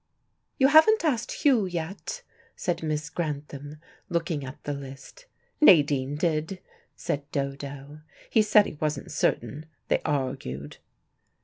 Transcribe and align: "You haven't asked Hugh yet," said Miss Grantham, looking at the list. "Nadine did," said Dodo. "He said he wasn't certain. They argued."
"You 0.57 0.69
haven't 0.69 1.05
asked 1.05 1.31
Hugh 1.31 1.67
yet," 1.67 2.23
said 2.55 2.81
Miss 2.81 3.07
Grantham, 3.07 3.79
looking 4.09 4.43
at 4.43 4.63
the 4.63 4.73
list. 4.73 5.27
"Nadine 5.61 6.15
did," 6.15 6.59
said 6.95 7.31
Dodo. 7.31 8.01
"He 8.27 8.41
said 8.41 8.65
he 8.65 8.79
wasn't 8.81 9.11
certain. 9.11 9.67
They 9.89 10.01
argued." 10.03 10.77